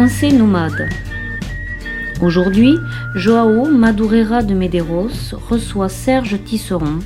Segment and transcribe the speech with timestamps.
[0.00, 0.88] Pensée nomade.
[2.22, 2.76] Aujourd'hui,
[3.16, 7.00] Joao Madureira de Medeiros reçoit Serge Tisseron,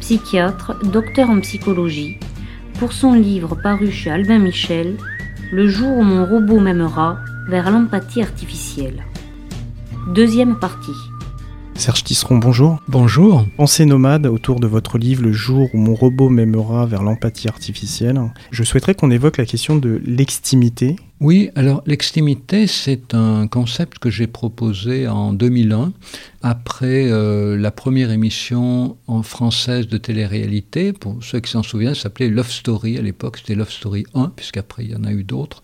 [0.00, 2.18] psychiatre, docteur en psychologie,
[2.80, 4.96] pour son livre paru chez Albin Michel,
[5.52, 7.18] Le jour où mon robot m'aimera,
[7.48, 9.04] vers l'empathie artificielle.
[10.12, 10.90] Deuxième partie.
[11.76, 12.80] Serge Tisseron, bonjour.
[12.88, 13.44] Bonjour.
[13.56, 18.20] Pensée nomade autour de votre livre Le jour où mon robot m'aimera vers l'empathie artificielle.
[18.52, 20.96] Je souhaiterais qu'on évoque la question de l'extimité.
[21.24, 25.94] Oui, alors l'extimité, c'est un concept que j'ai proposé en 2001
[26.44, 30.92] après euh, la première émission en française de télé-réalité.
[30.92, 32.98] Pour ceux qui s'en souviennent, ça s'appelait Love Story.
[32.98, 35.62] À l'époque, c'était Love Story 1, puisqu'après, il y en a eu d'autres.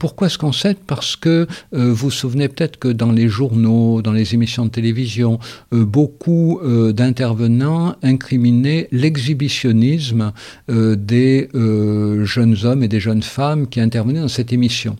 [0.00, 4.12] Pourquoi ce concept Parce que euh, vous vous souvenez peut-être que dans les journaux, dans
[4.12, 5.38] les émissions de télévision,
[5.72, 6.60] euh, beaucoup
[6.92, 10.32] d'intervenants incriminaient l'exhibitionnisme
[10.68, 14.96] des jeunes hommes et des jeunes femmes qui intervenaient dans cette émission.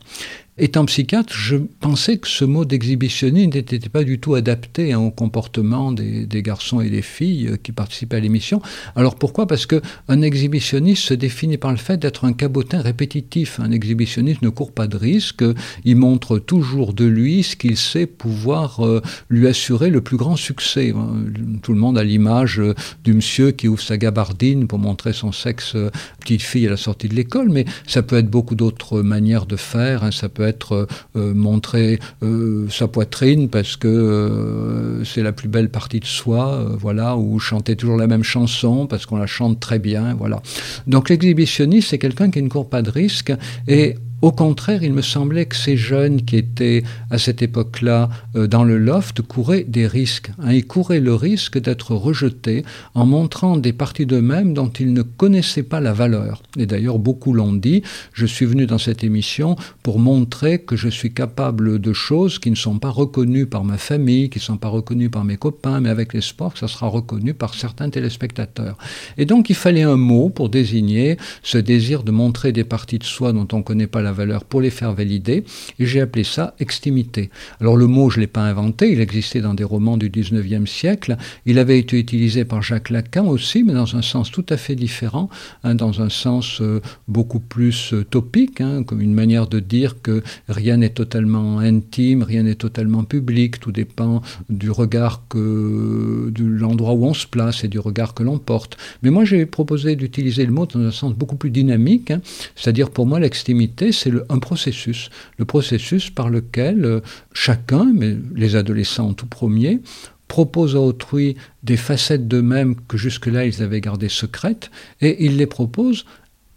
[0.59, 5.11] Étant psychiatre, je pensais que ce mot d'exhibitionnisme n'était pas du tout adapté hein, au
[5.11, 8.63] comportement des, garçons et des filles euh, qui participaient à l'émission.
[8.95, 9.47] Alors pourquoi?
[9.47, 13.61] Parce qu'un exhibitionniste se définit par le fait d'être un cabotin répétitif.
[13.61, 15.45] Un exhibitionniste ne court pas de risque,
[15.85, 20.37] il montre toujours de lui ce qu'il sait pouvoir euh, lui assurer le plus grand
[20.37, 20.95] succès.
[20.97, 21.27] Hein.
[21.61, 25.33] Tout le monde a l'image euh, du monsieur qui ouvre sa gabardine pour montrer son
[25.33, 25.77] sexe
[26.19, 29.57] petite fille à la sortie de l'école, mais ça peut être beaucoup d'autres manières de
[29.57, 30.03] faire.
[30.03, 30.13] Hein.
[30.13, 35.71] Ça peut être euh, montrer euh, sa poitrine parce que euh, c'est la plus belle
[35.71, 39.79] partie de soi, voilà, ou chanter toujours la même chanson parce qu'on la chante très
[39.79, 40.43] bien, voilà.
[40.87, 43.33] Donc l'exhibitionniste, c'est quelqu'un qui ne court pas de risque
[43.69, 48.47] et au contraire, il me semblait que ces jeunes qui étaient à cette époque-là euh,
[48.47, 50.31] dans le loft couraient des risques.
[50.39, 50.53] Hein.
[50.53, 52.65] ils couraient le risque d'être rejetés
[52.95, 56.43] en montrant des parties d'eux-mêmes dont ils ne connaissaient pas la valeur.
[56.57, 57.83] Et d'ailleurs, beaucoup l'ont dit,
[58.15, 62.51] je suis venu dans cette émission pour montrer que je suis capable de choses qui
[62.51, 65.81] ne sont pas reconnues par ma famille, qui ne sont pas reconnues par mes copains,
[65.81, 68.79] mais avec l'espoir que ça sera reconnu par certains téléspectateurs.
[69.19, 73.05] Et donc, il fallait un mot pour désigner ce désir de montrer des parties de
[73.05, 75.45] soi dont on ne connaît pas la valeur pour les faire valider,
[75.79, 77.31] et j'ai appelé ça extimité.
[77.61, 80.67] Alors le mot, je ne l'ai pas inventé, il existait dans des romans du 19e
[80.67, 84.57] siècle, il avait été utilisé par Jacques Lacan aussi, mais dans un sens tout à
[84.57, 85.29] fait différent,
[85.65, 90.03] hein, dans un sens euh, beaucoup plus euh, topique, hein, comme une manière de dire
[90.03, 96.45] que rien n'est totalement intime, rien n'est totalement public, tout dépend du regard que, de
[96.45, 98.77] l'endroit où on se place et du regard que l'on porte.
[99.03, 102.21] Mais moi, j'ai proposé d'utiliser le mot dans un sens beaucoup plus dynamique, hein,
[102.55, 107.01] c'est-à-dire pour moi, l'extimité, c'est un processus, le processus par lequel euh,
[107.33, 109.81] chacun, mais les adolescents en tout premier,
[110.29, 114.71] propose à autrui des facettes d'eux-mêmes que jusque-là ils avaient gardées secrètes,
[115.01, 116.05] et il les propose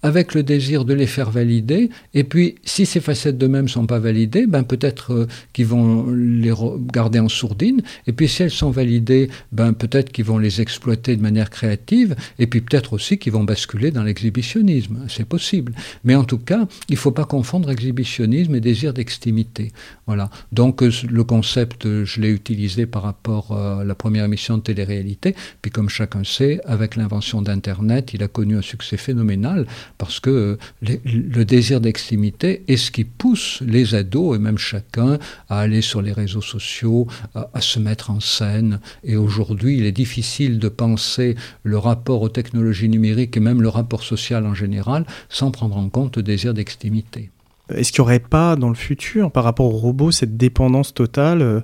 [0.02, 1.90] avec le désir de les faire valider.
[2.14, 6.10] Et puis, si ces facettes d'eux-mêmes ne sont pas validées, ben peut-être euh, qu'ils vont
[6.12, 6.54] les
[6.94, 7.82] garder en sourdine.
[8.08, 12.16] Et puis, si elles sont validées, ben peut-être qu'ils vont les exploiter de manière créative.
[12.38, 15.06] Et puis, peut-être aussi qu'ils vont basculer dans l'exhibitionnisme.
[15.10, 15.74] C'est possible.
[16.04, 19.72] Mais en tout cas, il ne faut pas confondre exhibitionnisme et désir d'extimité.
[20.08, 20.30] Voilà.
[20.52, 24.64] Donc, euh, le concept, euh, je l'ai utilisé par rapport à la première émission de
[24.64, 25.36] télé-réalité.
[25.62, 29.66] Puis, comme chacun sait, avec l'invention d'Internet, il a connu un succès phénoménal
[30.00, 35.60] parce que le, désir d'extimité est ce qui pousse les ados et même chacun à
[35.60, 37.06] aller sur les réseaux sociaux,
[37.36, 38.80] à, se mettre en scène.
[39.04, 43.68] Et aujourd'hui, il est difficile de penser le rapport aux technologies numériques et même le
[43.68, 47.30] rapport social en général sans prendre en compte le désir d'extimité.
[47.70, 51.42] Est-ce qu'il n'y aurait pas dans le futur, par rapport aux robots, cette dépendance totale
[51.42, 51.60] euh,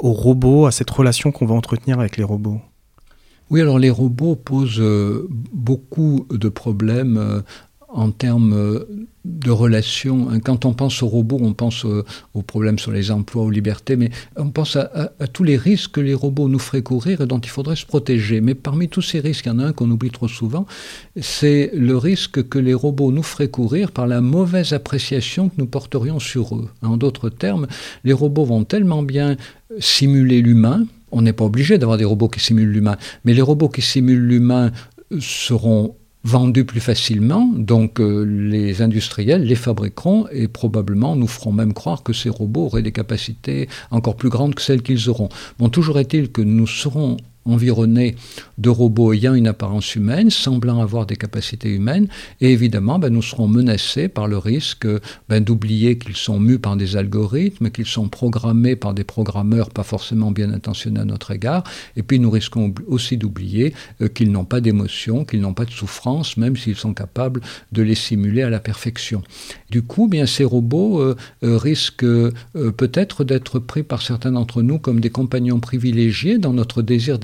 [0.00, 2.60] aux robots, à cette relation qu'on va entretenir avec les robots?
[3.48, 7.40] Oui, alors les robots posent euh, beaucoup de problèmes euh,
[7.96, 10.28] en termes euh, de relations.
[10.30, 13.50] Hein, quand on pense aux robots, on pense euh, aux problèmes sur les emplois, aux
[13.50, 17.26] libertés, mais on pense à, tous les risques que les robots nous feraient courir et
[17.26, 18.40] dont il faudrait se protéger.
[18.40, 20.66] Mais parmi tous ces risques, il y en a un qu'on oublie trop souvent,
[21.20, 25.66] c'est le risque que les robots nous feraient courir par la mauvaise appréciation que nous
[25.66, 26.68] porterions sur eux.
[26.82, 27.66] En d'autres termes,
[28.04, 29.36] les robots vont tellement bien
[29.78, 33.68] simuler l'humain, on n'est pas obligé d'avoir des robots qui simulent l'humain, mais les robots
[33.68, 34.70] qui simulent l'humain
[35.18, 35.94] seront
[36.26, 42.02] vendus plus facilement, donc euh, les industriels les fabriqueront et probablement nous feront même croire
[42.02, 45.28] que ces robots auraient des capacités encore plus grandes que celles qu'ils auront.
[45.58, 48.16] Bon, toujours est-il que nous serons environnés
[48.58, 52.08] de robots ayant une apparence humaine, semblant avoir des capacités humaines,
[52.40, 54.86] et évidemment, ben, nous serons menacés par le risque
[55.28, 59.82] ben, d'oublier qu'ils sont mus par des algorithmes, qu'ils sont programmés par des programmeurs pas
[59.82, 61.64] forcément bien intentionnés à notre égard,
[61.96, 65.70] et puis nous risquons aussi d'oublier euh, qu'ils n'ont pas d'émotion, qu'ils n'ont pas de
[65.70, 67.40] souffrance, même s'ils sont capables
[67.72, 69.22] de les simuler à la perfection.
[69.70, 72.06] Du coup, bien, ces robots euh, euh, risquent
[72.76, 77.18] peut-être d'être pris par certains d'entre nous comme des compagnons privilégiés dans notre désir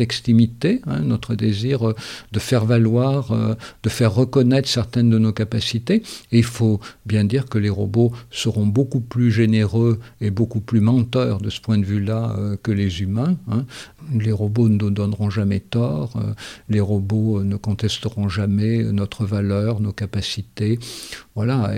[0.86, 1.94] hein, notre désir
[2.32, 3.34] de faire valoir,
[3.82, 6.02] de faire reconnaître certaines de nos capacités.
[6.30, 11.38] Il faut bien dire que les robots seront beaucoup plus généreux et beaucoup plus menteurs
[11.40, 13.36] de ce point de vue-là que les humains.
[13.50, 13.64] Hein.
[14.18, 16.20] Les robots ne nous donneront jamais tort,
[16.68, 20.78] les robots ne contesteront jamais notre valeur, nos capacités.
[21.34, 21.72] Voilà.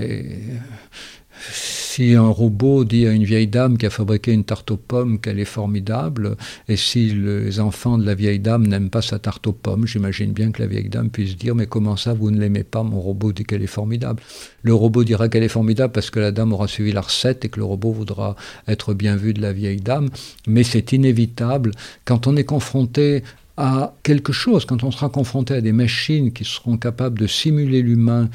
[1.50, 5.20] Si un robot dit à une vieille dame qui a fabriqué une tarte aux pommes
[5.20, 6.36] qu'elle est formidable,
[6.68, 10.32] et si les enfants de la vieille dame n'aiment pas sa tarte aux pommes, j'imagine
[10.32, 13.00] bien que la vieille dame puisse dire Mais comment ça, vous ne l'aimez pas Mon
[13.00, 14.22] robot dit qu'elle est formidable.
[14.62, 17.48] Le robot dira qu'elle est formidable parce que la dame aura suivi la recette et
[17.48, 18.36] que le robot voudra
[18.66, 20.10] être bien vu de la vieille dame.
[20.46, 21.72] Mais c'est inévitable.
[22.04, 23.22] Quand on est confronté
[23.56, 27.82] à quelque chose, quand on sera confronté à des machines qui seront capables de simuler
[27.82, 28.28] l'humain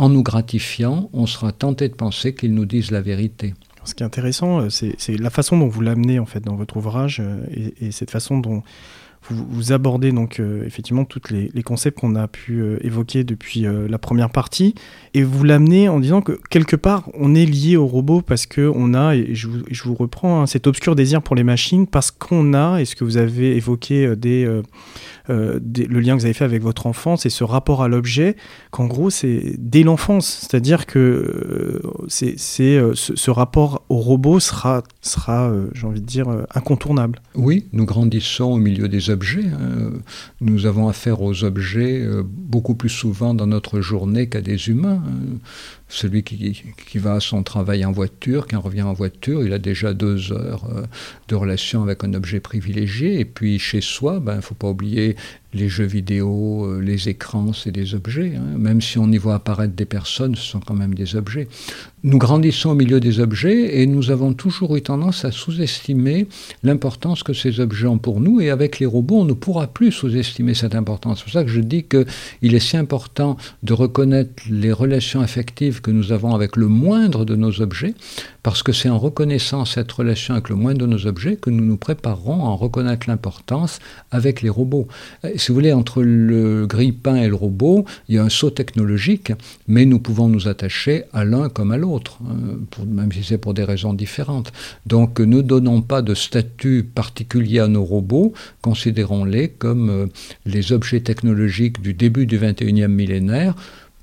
[0.00, 3.52] en nous gratifiant, on sera tenté de penser qu'ils nous disent la vérité.
[3.84, 6.78] Ce qui est intéressant, euh, c'est la façon dont vous l'amenez en fait dans votre
[6.78, 8.62] ouvrage euh, et, et cette façon dont
[9.28, 14.30] vous, abordez donc euh, effectivement tous les, concepts qu'on a pu évoquer depuis la première
[14.30, 14.74] partie
[15.12, 18.72] et vous l'amenez en disant que quelque part on est lié au robot parce que
[18.74, 19.46] on a et je
[19.84, 23.04] vous, reprends hein, cet obscur désir pour les machines parce qu'on a et ce que
[23.04, 24.16] vous avez évoqué
[25.60, 28.36] des, le lien que vous avez fait avec votre enfance et ce rapport à l'objet
[28.70, 35.52] qu'en gros c'est dès l'enfance c'est-à-dire que c'est ce, ce, rapport au robot sera sera
[35.74, 37.20] j'ai envie de dire incontournable.
[37.34, 39.46] Oui, nous grandissons au milieu des objets.
[39.46, 39.92] Hein.
[40.40, 45.02] Nous avons affaire aux objets euh, beaucoup plus souvent dans notre journée qu'à des humains.
[45.06, 45.38] Hein.
[45.90, 49.58] Celui qui, va à son travail en voiture, qui en revient en voiture, il a
[49.58, 50.84] déjà deux heures euh,
[51.26, 53.18] de relation avec un objet privilégié.
[53.18, 55.16] Et puis chez soi, il ben, ne faut pas oublier
[55.52, 58.34] les jeux vidéo, euh, les écrans, c'est des objets.
[58.36, 58.58] Hein.
[58.58, 61.48] Même si on y voit apparaître des personnes, ce sont quand même des objets.
[62.02, 66.28] Nous grandissons au milieu des objets et nous avons toujours eu tendance à sous-estimer
[66.62, 68.40] l'importance que ces objets ont pour nous.
[68.40, 71.18] Et avec les robots, on ne pourra plus sous-estimer cette importance.
[71.18, 75.80] C'est pour ça que je dis qu'il est si important de reconnaître les relations affectives
[75.80, 77.94] que nous avons avec le moindre de nos objets,
[78.42, 81.64] parce que c'est en reconnaissant cette relation avec le moindre de nos objets que nous
[81.64, 83.80] nous préparerons à en reconnaître l'importance
[84.10, 84.88] avec les robots.
[85.40, 89.32] Si vous voulez, entre le grille-pain et le robot, il y a un saut technologique,
[89.68, 93.54] mais nous pouvons nous attacher à l'un comme à l'autre, hein, même si c'est pour
[93.54, 94.52] des raisons différentes.
[94.84, 100.06] Donc ne donnons pas de statut particulier à nos robots, considérons-les comme euh,
[100.44, 103.54] les objets technologiques du début du 21e millénaire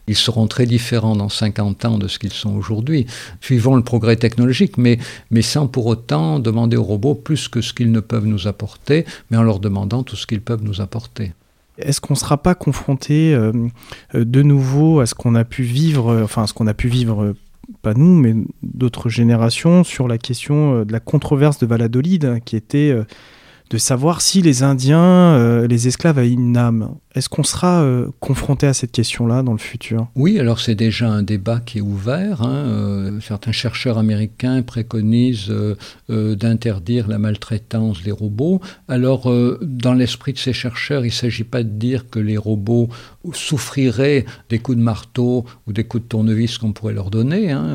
[0.07, 3.06] ils seront très différents dans 50 ans de ce qu'ils sont aujourd'hui,
[3.42, 5.00] suivant le progrès technologique, mais,
[5.42, 9.38] sans pour autant demander aux robots plus que ce qu'ils ne peuvent nous apporter, mais
[9.38, 11.33] en leur demandant tout ce qu'ils peuvent nous apporter.
[11.77, 13.51] Est-ce qu'on ne sera pas confronté euh,
[14.15, 16.88] euh, de nouveau à ce qu'on a pu vivre, euh, enfin ce qu'on a pu
[16.88, 17.36] vivre,
[17.83, 18.33] pas nous, mais
[18.63, 22.95] d'autres générations, sur la question de la controverse de Valladolid, hein, qui était
[23.69, 28.68] de savoir si les Indiens, les esclaves, avaient une âme est-ce qu'on sera euh, confronté
[28.68, 30.08] à cette question-là dans le futur?
[30.16, 32.44] Oui, alors c'est déjà un débat qui est ouvert.
[32.44, 32.66] Hein.
[32.68, 38.62] Euh, certains chercheurs américains préconisent euh, d'interdire la maltraitance des robots.
[38.88, 42.90] Alors, dans l'esprit de ces chercheurs, il ne s'agit pas de dire que les robots
[43.34, 47.66] souffriraient des coups de marteau ou des coups de tournevis qu'on pourrait leur donner, hein.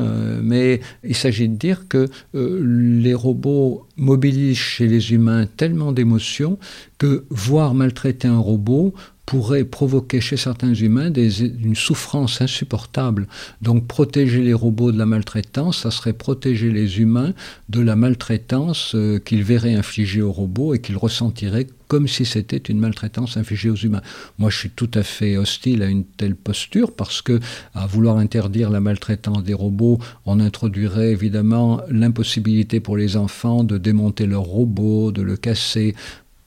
[0.41, 6.57] mais il s'agit de dire que les robots mobilisent chez les humains tellement d'émotions
[6.97, 8.93] que voir maltraiter un robot
[9.25, 13.27] pourrait provoquer chez certains humains une souffrance insupportable.
[13.61, 17.33] Donc protéger les robots de la maltraitance, ça serait protéger les humains
[17.69, 22.57] de la maltraitance euh, qu'ils verraient infliger aux robots et qu'ils ressentiraient comme si c'était
[22.57, 24.01] une maltraitance infligée aux humains.
[24.39, 27.39] Moi, je suis tout à fait hostile à une telle posture parce que,
[27.75, 33.77] à vouloir interdire la maltraitance des robots, on introduirait évidemment l'impossibilité pour les enfants de
[33.77, 35.93] démonter leur robot, de le casser,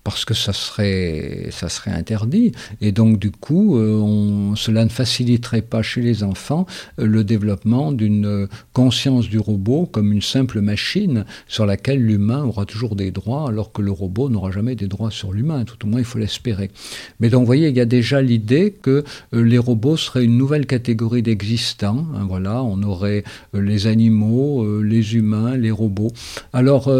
[0.06, 2.52] parce que ça serait, ça serait interdit.
[2.80, 6.64] Et donc, du coup, euh, cela ne faciliterait pas chez les enfants
[7.00, 12.66] euh, le développement d'une conscience du robot comme une simple machine sur laquelle l'humain aura
[12.66, 15.64] toujours des droits, alors que le robot n'aura jamais des droits sur l'humain.
[15.64, 16.70] Tout au moins, il faut l'espérer.
[17.18, 19.02] Mais donc, vous voyez, il y a déjà l'idée que
[19.34, 22.06] euh, les robots seraient une nouvelle catégorie d'existants.
[22.14, 26.12] Hein, voilà, on aurait les animaux, les humains, les robots.
[26.52, 26.92] Alors,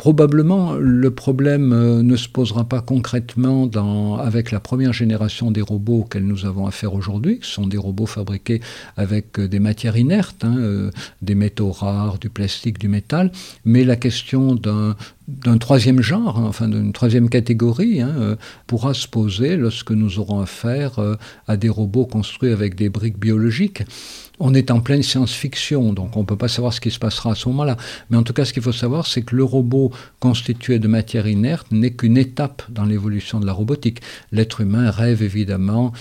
[0.00, 3.68] Probablement, le problème euh, ne se posera pas concrètement
[4.18, 7.38] avec la première génération des robots auxquels nous avons affaire aujourd'hui.
[7.42, 8.62] Ce sont des robots fabriqués
[8.96, 10.90] avec euh, des matières inertes, hein, euh,
[11.20, 13.30] des métaux rares, du plastique, du métal.
[13.66, 14.96] Mais la question d'un
[15.44, 20.40] d'un troisième genre, hein, enfin d'une troisième catégorie, hein, pourra se poser lorsque nous aurons
[20.40, 20.98] affaire
[21.46, 23.82] à des robots construits avec des briques biologiques
[24.40, 27.32] on est en pleine science-fiction, donc on ne peut pas savoir ce qui se passera
[27.32, 27.76] à ce moment-là.
[28.08, 31.28] Mais en tout cas, ce qu'il faut savoir, c'est que le robot constitué de matière
[31.28, 34.00] inerte n'est qu'une étape dans l'évolution de la robotique.
[34.32, 35.92] L'être humain rêve évidemment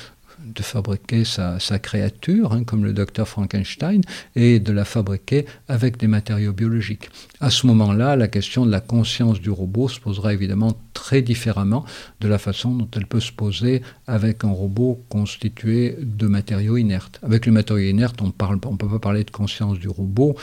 [0.53, 4.01] de fabriquer sa, créature, hein, comme le docteur Frankenstein,
[4.35, 7.09] et de la fabriquer avec des matériaux biologiques.
[7.39, 11.85] À ce moment-là, la question de la conscience du robot se posera évidemment très différemment
[12.19, 17.19] de la façon dont elle peut se poser avec un robot constitué de matériaux inertes.
[17.23, 20.35] Avec le matériau inerte, on ne peut pas parler de conscience du robot,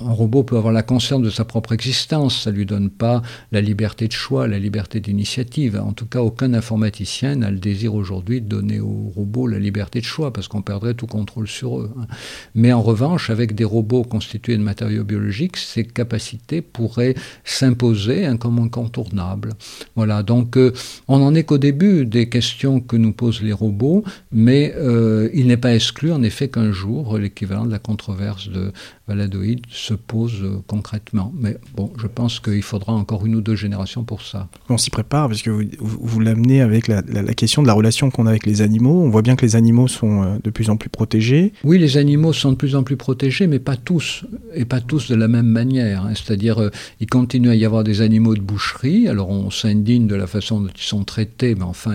[0.00, 3.22] un robot peut avoir la conscience de sa propre existence, ça ne lui donne pas
[3.50, 5.80] la liberté de choix, la liberté d'initiative.
[5.84, 10.00] En tout cas, aucun informaticien n'a le désir aujourd'hui de donner aux robots la liberté
[10.00, 11.90] de choix, parce qu'on perdrait tout contrôle sur eux.
[11.98, 12.06] Hein.
[12.54, 17.14] Mais en revanche, avec des robots constitués de matériaux biologiques, ces capacités pourraient
[17.44, 19.54] s'imposer hein, comme incontournables.
[19.96, 20.72] Voilà, donc euh,
[21.08, 25.48] on n'en est qu'au début des questions que nous posent les robots, mais euh, il
[25.48, 28.72] n'est pas exclu en effet qu'un jour, l'équivalent de la controverse de
[29.08, 31.32] Valadoïde se pose euh, concrètement.
[31.34, 34.48] Mais bon, je pense qu'il faudra encore une ou deux générations pour ça.
[34.68, 37.02] On s'y prépare parce que vous, vous, l'amenez avec la,
[37.34, 39.02] question de la relation qu'on a avec les animaux.
[39.02, 41.54] On voit bien que les animaux sont euh, de plus en plus protégés.
[41.64, 45.08] Oui, les animaux sont de plus en plus protégés, mais pas tous, et pas tous
[45.08, 46.04] de la même manière.
[46.04, 46.12] Hein.
[46.14, 49.08] C'est-à-dire, euh, il continue à y avoir des animaux de boucherie.
[49.08, 51.94] Alors, on s'indigne de la façon dont ils sont traités, mais enfin,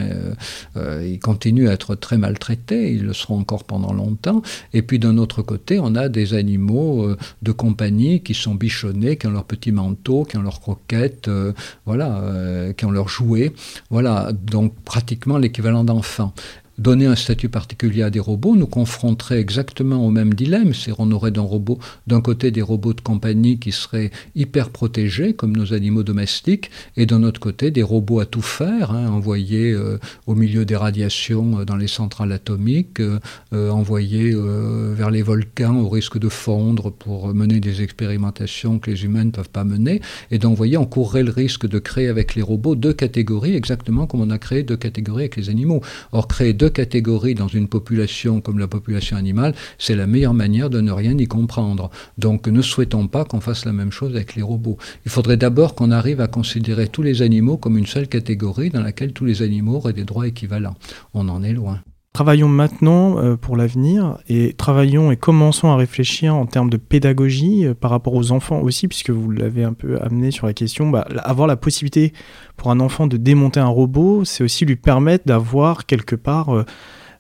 [0.75, 2.93] ils continuent à être très maltraités.
[2.93, 4.41] Ils le seront encore pendant longtemps.
[4.74, 7.02] Et puis, d'un autre côté, on a des animaux
[7.41, 11.53] de compagnie qui sont bichonnés, qui ont leurs petits manteaux, qui ont leurs croquettes, euh,
[11.86, 13.53] voilà, euh, qui ont leurs jouets.
[13.89, 16.33] Voilà, donc pratiquement l'équivalent d'enfants
[16.77, 20.74] donner un statut particulier à des robots nous confronterait exactement au même dilemme.
[20.74, 25.74] C'est on aurait d'un côté des robots de compagnie qui seraient hyper protégés, comme nos
[25.74, 30.36] animaux domestiques, et d'un autre côté des robots à tout faire, hein, envoyés euh, au
[30.36, 33.20] milieu des radiations euh, dans les centrales atomiques, euh,
[33.70, 39.25] envoyés vers les volcans au risque de fondre pour mener des expérimentations que les humains
[39.25, 40.01] ne peuvent pas mener.
[40.32, 43.56] Et donc, vous voyez, on courrait le risque de créer avec les robots deux catégories,
[43.56, 45.82] exactement comme on a créé deux catégories avec les animaux.
[46.12, 50.82] Or, créer catégories dans une population comme la population animale, c'est la meilleure manière de
[50.82, 51.89] ne rien y comprendre.
[52.17, 54.77] Donc ne souhaitons pas qu'on fasse la même chose avec les robots.
[55.05, 58.82] Il faudrait d'abord qu'on arrive à considérer tous les animaux comme une seule catégorie dans
[58.82, 60.75] laquelle tous les animaux auraient des droits équivalents.
[61.13, 61.79] On en est loin.
[62.13, 67.65] Travaillons maintenant euh, pour l'avenir et travaillons et commençons à réfléchir en termes de pédagogie
[67.65, 70.91] euh, par rapport aux enfants aussi, puisque vous l'avez un peu amené sur la question.
[70.91, 72.13] Bah, avoir la possibilité
[72.55, 76.63] pour un enfant de démonter un robot, c'est aussi lui permettre d'avoir quelque part euh,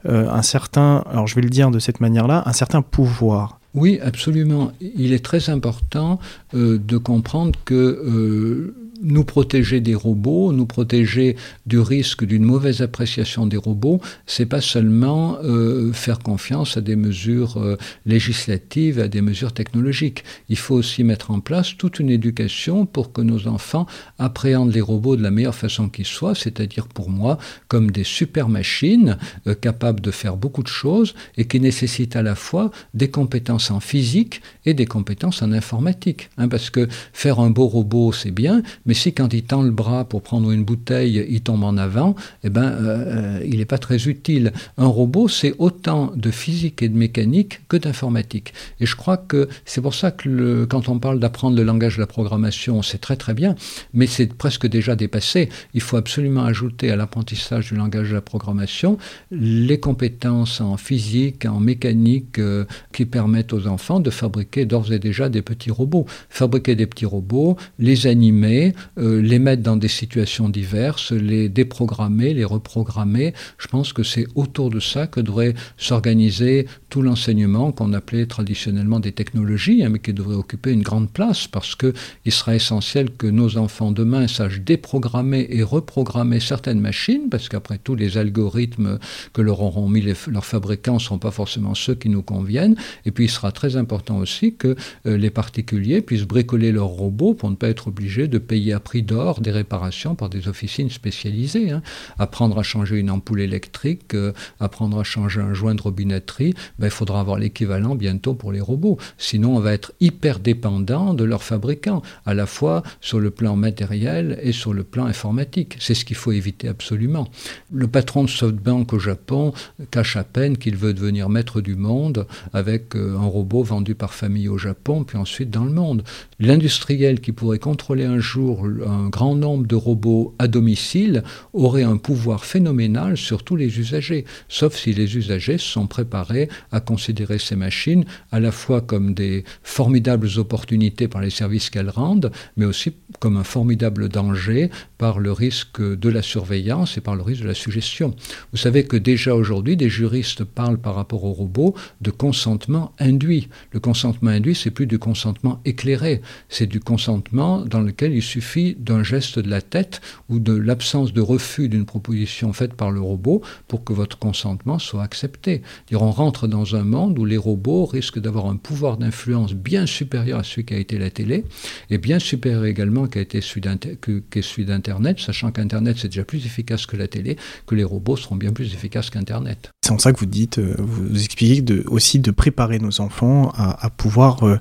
[0.05, 3.59] un certain, alors je vais le dire de cette manière-là, un certain pouvoir.
[3.73, 4.73] Oui, absolument.
[4.79, 6.19] Il est très important
[6.53, 13.57] de comprendre que nous protéger des robots, nous protéger du risque d'une mauvaise appréciation des
[13.57, 19.53] robots, c'est pas seulement euh, faire confiance à des mesures euh, législatives, à des mesures
[19.53, 20.23] technologiques.
[20.49, 23.85] Il faut aussi mettre en place toute une éducation pour que nos enfants
[24.17, 28.49] appréhendent les robots de la meilleure façon qu'ils soient, c'est-à-dire pour moi comme des super
[28.49, 29.17] machines
[29.47, 33.69] euh, capables de faire beaucoup de choses et qui nécessitent à la fois des compétences
[33.71, 36.29] en physique et des compétences en informatique.
[36.37, 38.61] Hein, parce que faire un beau robot, c'est bien,
[38.93, 42.15] mais si quand il tend le bras pour prendre une bouteille, il tombe en avant,
[42.43, 44.53] eh ben, euh, euh, il n'est pas très utile.
[44.77, 48.53] Un robot, c'est autant de physique et de mécanique que d'informatique.
[48.79, 52.01] Et je crois que c'est pour ça que quand on parle d'apprendre le langage de
[52.01, 53.55] la programmation, c'est très très bien,
[53.95, 55.49] mais c'est presque déjà dépassé.
[55.73, 58.99] Il faut absolument ajouter à l'apprentissage du langage de la programmation
[59.31, 64.99] les compétences en physique, en mécanique euh, qui permettent aux enfants de fabriquer d'ores et
[64.99, 66.05] déjà des petits robots.
[66.29, 72.33] Fabriquer des petits robots, les animer, euh, les mettre dans des situations diverses, les déprogrammer,
[72.33, 73.33] les reprogrammer.
[73.57, 78.99] Je pense que c'est autour de ça que devrait s'organiser tout l'enseignement qu'on appelait traditionnellement
[78.99, 83.27] des technologies, hein, mais qui devrait occuper une grande place parce qu'il sera essentiel que
[83.27, 88.99] nos enfants demain sachent déprogrammer et reprogrammer certaines machines, parce qu'après tout, les algorithmes
[89.33, 92.75] que leur auront mis leurs fabricants ne sont pas forcément ceux qui nous conviennent.
[93.05, 94.75] Et puis, il sera très important aussi que
[95.05, 98.79] euh, les particuliers puissent bricoler leurs robots pour ne pas être obligés de payer à
[98.79, 101.71] prix d'or des réparations par des officines spécialisées.
[101.71, 101.81] Hein.
[102.19, 106.87] Apprendre à changer une ampoule électrique, euh, apprendre à changer un joint de robinetterie, ben,
[106.87, 108.97] il faudra avoir l'équivalent bientôt pour les robots.
[109.17, 113.55] Sinon, on va être hyper dépendant de leurs fabricants, à la fois sur le plan
[113.55, 115.77] matériel et sur le plan informatique.
[115.79, 117.27] C'est ce qu'il faut éviter absolument.
[117.71, 119.53] Le patron de SoftBank au Japon
[119.91, 124.13] cache à peine qu'il veut devenir maître du monde avec euh, un robot vendu par
[124.13, 126.03] famille au Japon, puis ensuite dans le monde.
[126.39, 131.97] L'industriel qui pourrait contrôler un jour un grand nombre de robots à domicile aurait un
[131.97, 137.55] pouvoir phénoménal sur tous les usagers, sauf si les usagers sont préparés à considérer ces
[137.55, 142.93] machines à la fois comme des formidables opportunités par les services qu'elles rendent, mais aussi
[143.19, 147.47] comme un formidable danger par le risque de la surveillance et par le risque de
[147.47, 148.15] la suggestion.
[148.51, 153.49] Vous savez que déjà aujourd'hui, des juristes parlent par rapport aux robots de consentement induit.
[153.71, 158.42] Le consentement induit, c'est plus du consentement éclairé, c'est du consentement dans lequel il suffit
[158.79, 163.01] d'un geste de la tête ou de l'absence de refus d'une proposition faite par le
[163.01, 165.61] robot pour que votre consentement soit accepté.
[165.93, 170.39] on rentre dans un monde où les robots risquent d'avoir un pouvoir d'influence bien supérieur
[170.39, 171.45] à celui qui a été la télé
[171.89, 176.85] et bien supérieur également qui a été celui d'Internet, sachant qu'Internet c'est déjà plus efficace
[176.85, 179.71] que la télé, que les robots seront bien plus efficaces qu'Internet.
[179.83, 183.89] C'est en ça que vous dites, euh, vous expliquez aussi de préparer nos enfants à,
[183.89, 184.59] pouvoir euh,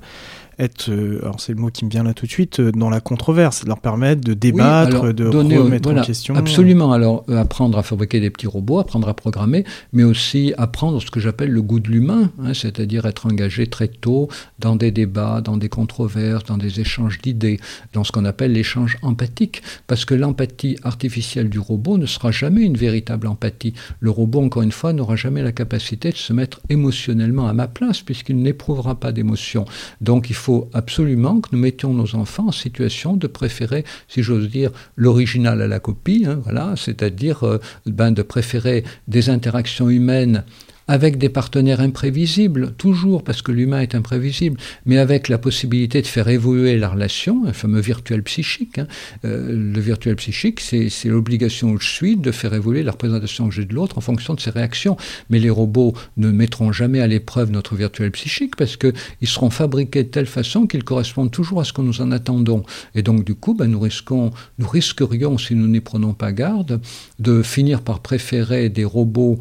[0.59, 2.89] être, euh, alors c'est le mot qui me vient là tout de suite, euh, dans
[2.89, 6.35] la controverse, leur permettre de débattre, de remettre en question.
[6.35, 6.91] Absolument.
[6.91, 11.09] Alors euh, apprendre à fabriquer des petits robots, apprendre à programmer, mais aussi apprendre ce
[11.09, 14.27] que j'appelle le goût de l'humain, hein, c'est-à-dire être engagé très tôt
[14.59, 17.59] dans des débats, dans des controverses, dans des échanges d'idées,
[17.93, 22.61] dans ce qu'on appelle l'échange empathique, parce que l'empathie artificielle du robot ne sera jamais
[22.61, 23.73] une véritable empathie.
[23.99, 27.67] Le robot, encore une fois, n'aura jamais la capacité de se mettre émotionnellement à ma
[27.67, 29.65] place, puisqu'il n'éprouvera pas d'émotion.
[30.01, 30.42] Donc il faut
[30.73, 35.67] absolument que nous mettions nos enfants en situation de préférer, si j'ose dire, l'original à
[35.67, 40.43] la copie, hein, voilà, c'est-à-dire euh, ben, de préférer des interactions humaines
[40.87, 46.07] avec des partenaires imprévisibles, toujours parce que l'humain est imprévisible, mais avec la possibilité de
[46.07, 48.79] faire évoluer la relation, un fameux virtuel psychique.
[48.79, 48.87] Hein.
[49.25, 53.55] Euh, le virtuel psychique, c'est l'obligation où je suis de faire évoluer la représentation que
[53.55, 54.97] j'ai de l'autre en fonction de ses réactions.
[55.29, 60.03] Mais les robots ne mettront jamais à l'épreuve notre virtuel psychique parce qu'ils seront fabriqués
[60.03, 62.63] de telle façon qu'ils correspondent toujours à ce que nous en attendons.
[62.95, 66.81] Et donc, du coup, ben, nous, risquons, nous risquerions, si nous n'y prenons pas garde,
[67.19, 69.39] de finir par préférer des robots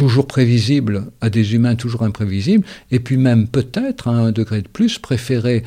[0.00, 4.68] toujours prévisible à des humains toujours imprévisibles, et puis même peut-être, à un degré de
[4.68, 5.62] plus, préférer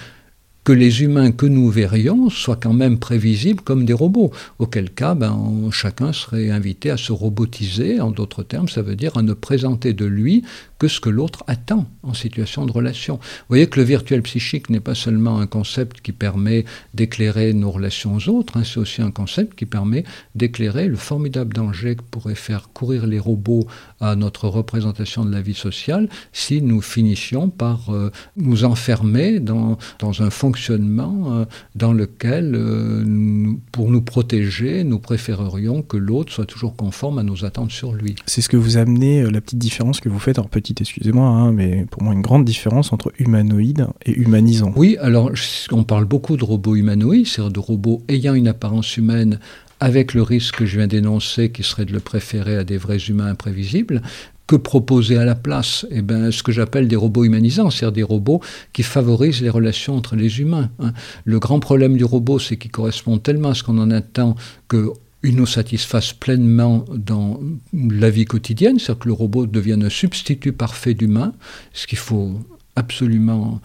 [0.63, 5.13] que les humains que nous verrions soient quand même prévisibles comme des robots, auquel cas
[5.13, 5.37] ben,
[5.71, 9.93] chacun serait invité à se robotiser, en d'autres termes, ça veut dire à ne présenter
[9.93, 10.43] de lui
[10.83, 13.15] que ce que l'autre attend en situation de relation.
[13.15, 17.71] Vous voyez que le virtuel psychique n'est pas seulement un concept qui permet d'éclairer nos
[17.71, 20.03] relations aux autres, hein, c'est aussi un concept qui permet
[20.35, 23.65] d'éclairer le formidable danger que pourraient faire courir les robots
[24.01, 29.77] à notre représentation de la vie sociale si nous finissions par euh, nous enfermer dans,
[29.99, 36.45] dans un fonctionnement euh, dans lequel, euh, pour nous protéger, nous préférerions que l'autre soit
[36.45, 38.15] toujours conforme à nos attentes sur lui.
[38.25, 41.51] C'est ce que vous amenez, la petite différence que vous faites en petit excusez-moi, hein,
[41.51, 44.71] mais pour moi une grande différence entre humanoïde et humanisant.
[44.75, 45.31] Oui, alors
[45.71, 49.39] on parle beaucoup de robots humanoïdes, c'est-à-dire de robots ayant une apparence humaine
[49.79, 52.99] avec le risque que je viens d'énoncer, qui serait de le préférer à des vrais
[52.99, 54.01] humains imprévisibles.
[54.47, 55.85] Que proposer à la place?
[55.89, 58.41] Eh bien, ce que j'appelle des robots humanisants, c'est-à-dire des robots
[58.73, 60.69] qui favorisent les relations entre les humains.
[60.79, 60.93] Hein.
[61.23, 64.35] Le grand problème du robot, c'est qu'il correspond tellement à ce qu'on en attend
[64.67, 64.91] que
[65.23, 67.39] ils nous satisfassent pleinement dans
[67.73, 71.33] la vie quotidienne, c'est-à-dire que le robot devienne un substitut parfait d'humain,
[71.73, 72.39] ce qu'il faut
[72.75, 73.61] absolument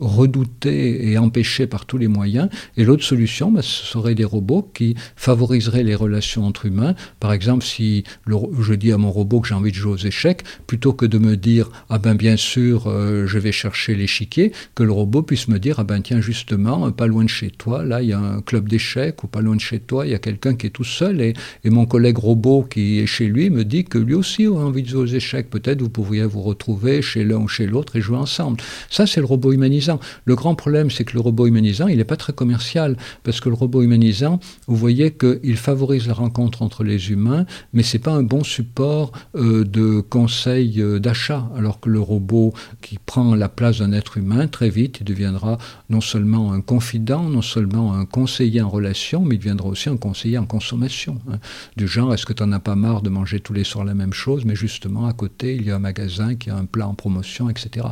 [0.00, 2.48] redouté et empêché par tous les moyens.
[2.76, 6.94] Et l'autre solution, bah, ce serait des robots qui favoriseraient les relations entre humains.
[7.18, 10.44] Par exemple, si je dis à mon robot que j'ai envie de jouer aux échecs,
[10.66, 14.82] plutôt que de me dire ah ben bien sûr euh, je vais chercher l'échiquier, que
[14.82, 18.02] le robot puisse me dire ah ben tiens justement pas loin de chez toi là
[18.02, 20.18] il y a un club d'échecs ou pas loin de chez toi il y a
[20.18, 23.64] quelqu'un qui est tout seul et, et, mon collègue robot qui est chez lui me
[23.64, 25.50] dit que lui aussi a envie de jouer aux échecs.
[25.50, 28.49] Peut-être vous pourriez vous retrouver chez l'un ou chez l'autre et jouer ensemble.
[28.88, 29.80] Ça c'est le robot humanisé
[30.24, 33.48] le grand problème, c'est que le robot humanisant, il n'est pas très commercial, parce que
[33.48, 38.02] le robot humanisant, vous voyez qu'il favorise la rencontre entre les humains, mais ce n'est
[38.02, 43.34] pas un bon support euh, de conseil euh, d'achat, alors que le robot qui prend
[43.34, 45.58] la place d'un être humain, très vite, il deviendra
[45.88, 49.96] non seulement un confident, non seulement un conseiller en relation, mais il deviendra aussi un
[49.96, 51.18] conseiller en consommation.
[51.30, 51.38] Hein.
[51.76, 53.94] Du genre, est-ce que tu n'en as pas marre de manger tous les soirs la
[53.94, 56.88] même chose, mais justement, à côté, il y a un magasin qui a un plat
[56.88, 57.86] en promotion, etc.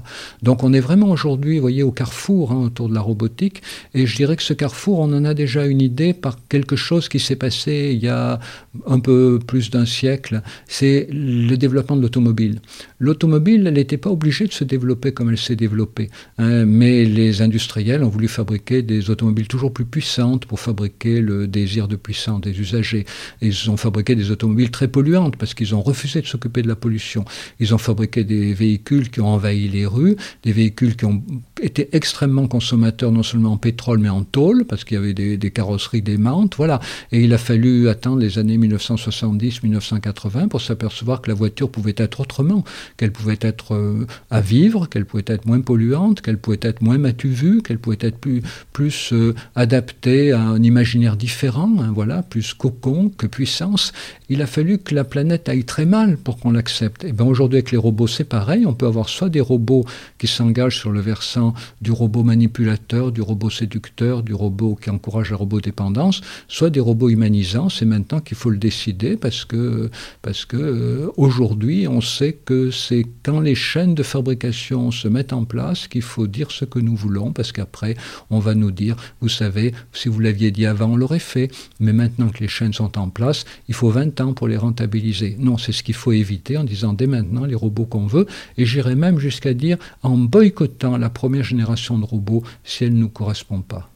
[0.49, 3.61] Donc on est vraiment aujourd'hui, voyez, au carrefour hein, autour de la robotique.
[3.93, 7.11] Et je dirais que ce carrefour, on en a déjà une idée par quelque chose
[7.11, 8.41] qui s'est passé il y a
[8.87, 10.41] un peu plus d'un siècle.
[10.67, 12.63] C'est le développement de l'automobile.
[12.99, 16.09] L'automobile, elle n'était pas obligée de se développer comme elle s'est développée.
[16.39, 21.47] Hein, mais les industriels ont voulu fabriquer des automobiles toujours plus puissantes pour fabriquer le
[21.47, 23.05] désir de puissance des usagers.
[23.43, 26.77] ils ont fabriqué des automobiles très polluantes parce qu'ils ont refusé de s'occuper de la
[26.77, 27.27] pollution.
[27.61, 31.23] Ils ont fabriqué des véhicules qui ont envahi les rues, des véhicules qui ont
[31.61, 35.37] été extrêmement consommateurs non seulement en pétrole mais en tôle parce qu'il y avait des,
[35.37, 36.57] des carrosseries démentes.
[36.57, 36.81] Voilà.
[37.13, 42.21] Et il a fallu attendre les années 1970-1980 pour s'apercevoir que la voiture pouvait être
[42.21, 42.65] autrement,
[42.97, 46.99] qu'elle pouvait être euh, à vivre, qu'elle pouvait être moins polluante, qu'elle pouvait être moins
[46.99, 52.23] matu vue, qu'elle pouvait être plus, plus euh, adaptée à un imaginaire différent, hein, voilà,
[52.23, 53.93] plus cocon que puissance.
[54.29, 57.05] Il a fallu que la planète aille très mal pour qu'on l'accepte.
[57.05, 59.85] Et bien aujourd'hui avec les robots c'est pareil, on peut avoir soit des robots
[60.19, 65.31] qui s'engagent sur le versant du robot manipulateur, du robot séducteur, du robot qui encourage
[65.31, 67.69] la robodépendance, soit des robots humanisants.
[67.69, 69.91] C'est maintenant qu'il faut le décider parce que,
[70.23, 75.33] parce que euh, aujourd'hui on sait que c'est quand les chaînes de fabrication se mettent
[75.33, 77.97] en place qu'il faut dire ce que nous voulons parce qu'après
[78.31, 81.93] on va nous dire, vous savez, si vous l'aviez dit avant on l'aurait fait, mais
[81.93, 85.37] maintenant que les chaînes sont en place, il faut 20 ans pour les rentabiliser.
[85.39, 88.65] Non, c'est ce qu'il faut éviter en disant dès maintenant les robots qu'on veut et
[88.65, 93.09] j'irais même jusqu'à dire en boycottant la première génération de robots si elle ne nous
[93.09, 93.91] correspond pas.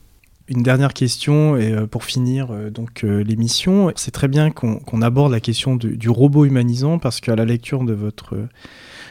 [0.49, 5.03] Une dernière question et euh, pour finir euh, donc euh, l'émission, c'est très bien qu'on
[5.03, 8.37] aborde la question du, robot humanisant parce qu'à la lecture de votre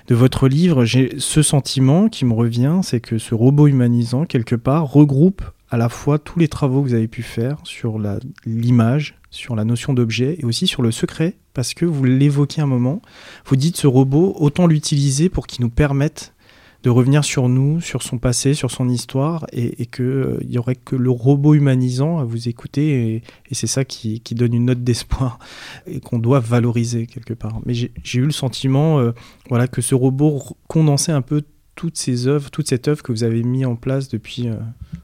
[0.07, 4.55] de votre livre, j'ai ce sentiment qui me revient, c'est que ce robot humanisant quelque
[4.55, 7.97] part regroupe à la fois tous les travaux que vous avez pu faire sur
[8.45, 12.65] l'image, sur la notion d'objet et aussi sur le secret, parce que vous l'évoquez un
[12.65, 13.01] moment,
[13.45, 16.33] vous dites ce robot, autant l'utiliser pour qu'il nous permette
[16.83, 20.75] de revenir sur nous, sur son passé, sur son histoire, et, qu'il euh, n'y aurait
[20.75, 25.39] que le robot humanisant à vous écouter, et, c'est ça qui, donne une note d'espoir,
[25.87, 27.59] et qu'on doit valoriser quelque part.
[27.65, 29.11] Mais j'ai eu le sentiment euh,
[29.49, 31.43] voilà, que ce robot condensait un peu
[31.75, 34.47] toutes ces œuvres, toute cette œuvre que vous avez mis en place depuis...
[34.47, 34.55] Euh,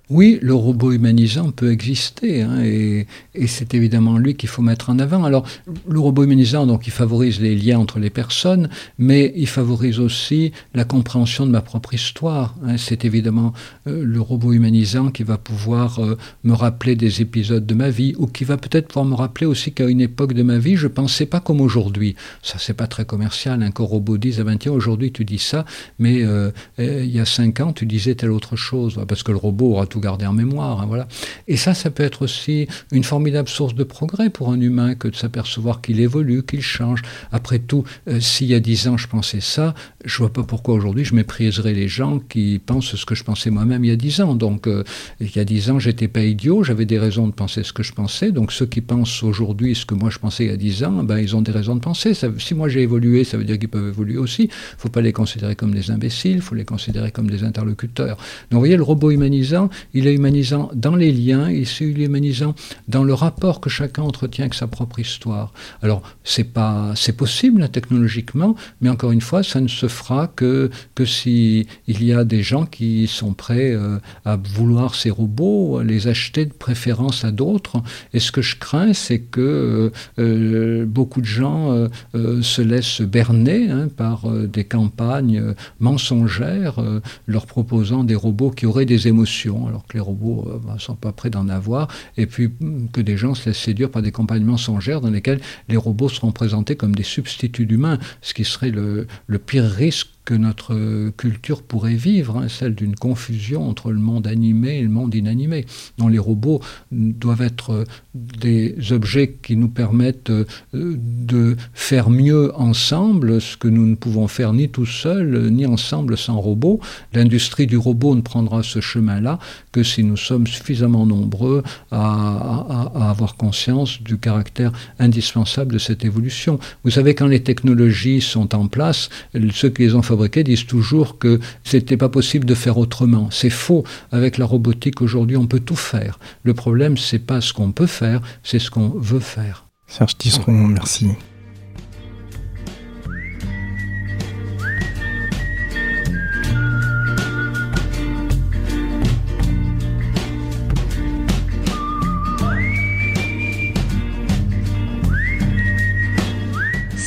[0.09, 3.07] oui, le robot humanisant peut exister, hein, et,
[3.47, 5.25] c'est évidemment lui qu'il faut mettre en avant.
[5.25, 5.45] Alors,
[5.87, 10.53] le robot humanisant, donc, il favorise les liens entre les personnes, mais il favorise aussi
[10.73, 12.55] la compréhension de ma propre histoire.
[12.65, 12.77] Hein.
[12.77, 13.53] C'est évidemment
[13.87, 18.15] euh, le robot humanisant qui va pouvoir euh, me rappeler des épisodes de ma vie,
[18.17, 20.87] ou qui va peut-être pouvoir me rappeler aussi qu'à une époque de ma vie, je
[20.87, 22.15] pensais pas comme aujourd'hui.
[22.41, 25.65] Ça, c'est pas très commercial, hein, robot dise, ah ben tiens, aujourd'hui tu dis ça,
[25.99, 29.37] mais euh, il y a cinq ans, tu disais telle autre chose, parce que le
[29.37, 30.81] robot aura tout garder en mémoire.
[30.81, 31.07] Hein, voilà.
[31.47, 35.07] Et ça, ça peut être aussi une formidable source de progrès pour un humain que
[35.07, 37.01] de s'apercevoir qu'il évolue, qu'il change.
[37.31, 39.73] Après tout, euh, s'il y a dix ans, je pensais ça,
[40.05, 43.49] je vois pas pourquoi aujourd'hui je mépriserais les gens qui pensent ce que je pensais
[43.49, 44.35] moi-même il y a dix ans.
[44.35, 44.83] Donc, euh,
[45.19, 47.83] il y a dix ans, j'étais pas idiot, j'avais des raisons de penser ce que
[47.83, 48.31] je pensais.
[48.31, 51.03] Donc, ceux qui pensent aujourd'hui ce que moi je pensais il y a dix ans,
[51.03, 52.13] ben, ils ont des raisons de penser.
[52.13, 54.43] si moi j'ai évolué, ça veut dire qu'ils peuvent évoluer aussi.
[54.43, 58.17] Il faut pas les considérer comme des imbéciles, il faut les considérer comme des interlocuteurs.
[58.17, 62.55] Donc, vous voyez, le robot humanisant, il est humanisant dans les liens, il est humanisant
[62.87, 65.53] dans le rapport que chacun entretient avec sa propre histoire.
[65.81, 70.27] Alors, c'est pas, c'est possible hein, technologiquement, mais encore une fois, ça ne se fera
[70.27, 75.09] que, que si il y a des gens qui sont prêts euh, à vouloir ces
[75.09, 77.81] robots, à les acheter de préférence à d'autres.
[78.13, 83.69] Et ce que je crains, c'est que euh, euh, beaucoup de gens se laissent berner
[83.69, 86.79] hein, par des campagnes mensongères,
[87.25, 90.95] leur proposant des robots qui auraient des émotions, que les robots ne euh, bah, sont
[90.95, 91.87] pas prêts d'en avoir,
[92.17, 95.41] et puis mm, que des gens se laissent séduire par des campagnes mensongères dans lesquelles
[95.69, 99.07] les robots seront présentés comme des substituts d'humains, ce qui serait le
[99.39, 104.79] pire risque que notre culture pourrait vivre, hein, celle d'une confusion entre le monde animé
[104.79, 105.65] et le monde inanimé,
[105.97, 106.59] dont les robots
[106.91, 113.85] doivent être des objets qui nous permettent euh, de faire mieux ensemble ce que nous
[113.85, 116.81] ne pouvons faire ni tout seul ni ensemble sans robots.
[117.13, 119.39] L'industrie du robot ne prendra ce chemin-là
[119.71, 126.59] que si nous sommes suffisamment nombreux à, avoir conscience du caractère indispensable de cette évolution.
[126.83, 129.09] Vous savez, quand les technologies sont en place,
[129.53, 130.01] ceux qui les ont
[130.43, 133.29] disent toujours que c'était pas possible de faire autrement.
[133.31, 133.83] C'est faux.
[134.11, 136.19] Avec la robotique aujourd'hui, on peut tout faire.
[136.43, 139.67] Le problème, c'est pas ce qu'on peut faire, c'est ce qu'on veut faire.
[139.87, 141.07] Serge Tisseron, merci.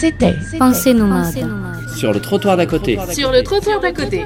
[0.01, 1.70] C'était Pensée nomade.
[2.01, 2.99] Sur le trottoir d'à côté.
[3.13, 4.25] Sur le trottoir d'à côté.